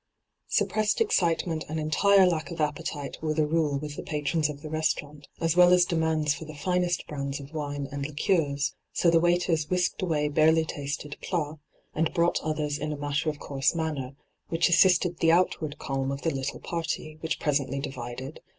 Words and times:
Suppressed 0.47 0.99
excitement 0.99 1.63
and 1.69 1.79
entire 1.79 2.25
lack 2.25 2.49
of 2.49 2.59
appetite 2.59 3.19
were 3.21 3.35
the 3.35 3.45
rule 3.45 3.77
with 3.77 3.97
the 3.97 4.01
patrons 4.01 4.49
of 4.49 4.63
the 4.63 4.69
restaurant, 4.71 5.27
as 5.39 5.55
well 5.55 5.71
as 5.71 5.85
demands 5.85 6.33
for 6.33 6.43
the 6.45 6.55
finest 6.55 7.05
brands 7.05 7.39
of 7.39 7.53
wine 7.53 7.87
and 7.91 8.07
liqueurs, 8.07 8.73
so 8.91 9.11
the 9.11 9.19
waiters 9.19 9.69
whisked 9.69 10.01
away 10.01 10.27
barely 10.27 10.65
tasted 10.65 11.17
plats, 11.21 11.59
and 11.93 12.15
brought 12.15 12.41
others 12.41 12.79
in 12.79 12.91
a 12.91 12.97
matter 12.97 13.29
of 13.29 13.37
course 13.37 13.75
manner, 13.75 14.15
which 14.49 14.69
assisted 14.69 15.19
the 15.19 15.31
outward 15.31 15.77
calm 15.77 16.11
of 16.11 16.23
the 16.23 16.33
little 16.33 16.59
party, 16.59 17.17
which 17.21 17.39
presently 17.39 17.79
divided. 17.79 18.39